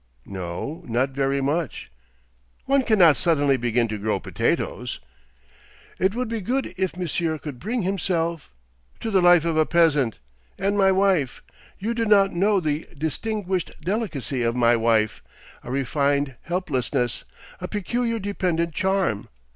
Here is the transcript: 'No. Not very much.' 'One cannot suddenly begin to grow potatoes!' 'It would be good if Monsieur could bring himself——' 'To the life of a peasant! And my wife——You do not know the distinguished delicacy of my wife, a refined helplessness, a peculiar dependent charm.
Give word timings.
'No. 0.25 0.83
Not 0.87 1.11
very 1.11 1.41
much.' 1.41 1.91
'One 2.65 2.81
cannot 2.81 3.17
suddenly 3.17 3.55
begin 3.55 3.87
to 3.89 3.99
grow 3.99 4.19
potatoes!' 4.19 4.99
'It 5.99 6.15
would 6.15 6.27
be 6.27 6.41
good 6.41 6.73
if 6.75 6.97
Monsieur 6.97 7.37
could 7.37 7.59
bring 7.59 7.83
himself——' 7.83 8.49
'To 8.99 9.11
the 9.11 9.21
life 9.21 9.45
of 9.45 9.57
a 9.57 9.65
peasant! 9.67 10.17
And 10.57 10.75
my 10.75 10.91
wife——You 10.91 11.93
do 11.93 12.05
not 12.05 12.31
know 12.33 12.59
the 12.59 12.87
distinguished 12.97 13.73
delicacy 13.79 14.41
of 14.41 14.55
my 14.55 14.75
wife, 14.75 15.21
a 15.63 15.69
refined 15.69 16.35
helplessness, 16.45 17.23
a 17.59 17.67
peculiar 17.67 18.17
dependent 18.17 18.73
charm. 18.73 19.27